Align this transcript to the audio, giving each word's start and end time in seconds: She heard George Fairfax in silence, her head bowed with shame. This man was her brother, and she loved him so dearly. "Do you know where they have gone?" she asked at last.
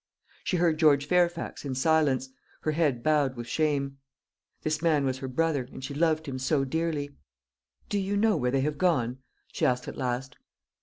She 0.43 0.57
heard 0.57 0.79
George 0.79 1.07
Fairfax 1.07 1.63
in 1.63 1.75
silence, 1.75 2.29
her 2.61 2.71
head 2.71 3.03
bowed 3.03 3.35
with 3.35 3.45
shame. 3.45 3.99
This 4.63 4.81
man 4.81 5.05
was 5.05 5.19
her 5.19 5.27
brother, 5.27 5.69
and 5.71 5.83
she 5.83 5.93
loved 5.93 6.25
him 6.25 6.39
so 6.39 6.65
dearly. 6.65 7.11
"Do 7.87 7.99
you 7.99 8.17
know 8.17 8.35
where 8.35 8.49
they 8.49 8.61
have 8.61 8.79
gone?" 8.79 9.19
she 9.53 9.63
asked 9.63 9.87
at 9.87 9.97
last. 9.99 10.37